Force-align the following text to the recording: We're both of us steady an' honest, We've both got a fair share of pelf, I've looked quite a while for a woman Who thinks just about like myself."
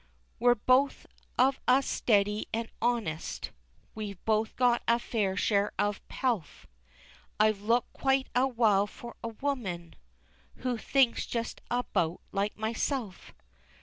We're 0.39 0.55
both 0.55 1.05
of 1.37 1.59
us 1.67 1.85
steady 1.85 2.47
an' 2.51 2.69
honest, 2.81 3.51
We've 3.93 4.17
both 4.25 4.55
got 4.55 4.81
a 4.87 4.97
fair 4.97 5.37
share 5.37 5.73
of 5.77 6.01
pelf, 6.07 6.65
I've 7.39 7.61
looked 7.61 7.93
quite 7.93 8.27
a 8.33 8.47
while 8.47 8.87
for 8.87 9.15
a 9.23 9.27
woman 9.27 9.95
Who 10.65 10.79
thinks 10.79 11.27
just 11.27 11.61
about 11.69 12.19
like 12.31 12.57
myself." 12.57 13.31